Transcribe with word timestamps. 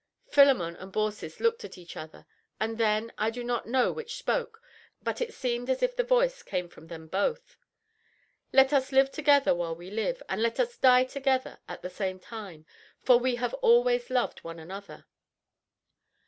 Philemon 0.31 0.75
and 0.77 0.91
Baucis 0.91 1.39
looked 1.39 1.63
at 1.63 1.77
one 1.77 1.85
another, 1.93 2.25
and 2.59 2.79
then 2.79 3.13
I 3.19 3.29
do 3.29 3.43
not 3.43 3.67
know 3.67 3.91
which 3.91 4.17
spoke, 4.17 4.59
but 5.03 5.21
it 5.21 5.31
seemed 5.31 5.69
as 5.69 5.83
if 5.83 5.95
the 5.95 6.01
voice 6.03 6.41
came 6.41 6.69
from 6.69 6.87
them 6.87 7.07
both. 7.07 7.55
"Let 8.51 8.73
us 8.73 8.91
live 8.91 9.11
together 9.11 9.53
while 9.53 9.75
we 9.75 9.91
live, 9.91 10.23
and 10.27 10.41
let 10.41 10.59
us 10.59 10.75
die 10.75 11.03
together, 11.03 11.59
at 11.69 11.83
the 11.83 11.89
same 11.91 12.19
time, 12.19 12.65
for 13.03 13.19
we 13.19 13.35
have 13.35 13.53
always 13.53 14.09
loved 14.09 14.39
one 14.43 14.57
another." 14.57 15.05